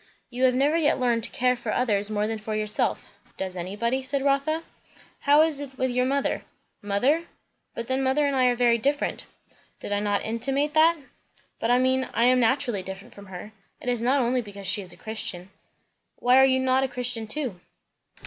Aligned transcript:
"You 0.31 0.45
have 0.45 0.55
never 0.55 0.75
yet 0.77 0.99
learned 0.99 1.23
to 1.25 1.29
care 1.29 1.55
for 1.55 1.71
others 1.71 2.09
more 2.09 2.25
than 2.25 2.39
for 2.39 2.55
yourself." 2.55 3.11
"Does 3.37 3.55
anybody?" 3.55 4.01
said 4.01 4.23
Rotha. 4.23 4.63
"How 5.19 5.43
is 5.43 5.59
it 5.59 5.77
with 5.77 5.91
your 5.91 6.07
mother?" 6.07 6.41
"Mother? 6.81 7.25
But 7.75 7.85
then, 7.87 8.01
mother 8.01 8.25
and 8.25 8.35
I 8.35 8.45
are 8.45 8.55
very 8.55 8.79
different" 8.79 9.25
"Did 9.79 9.91
I 9.91 9.99
not 9.99 10.25
intimate 10.25 10.73
that?" 10.73 10.97
"But 11.59 11.69
I 11.69 11.77
mean 11.77 12.09
I 12.15 12.23
am 12.25 12.39
naturally 12.39 12.81
different 12.81 13.13
from 13.13 13.27
her. 13.27 13.51
It 13.79 13.89
is 13.89 14.01
not 14.01 14.21
only 14.21 14.41
because 14.41 14.65
she 14.65 14.81
is 14.81 14.91
a 14.91 14.97
Christian." 14.97 15.51
"Why 16.15 16.37
are 16.37 16.45
you 16.45 16.57
not 16.59 16.83
a 16.83 16.87
Christian 16.87 17.27
too?" 17.27 17.59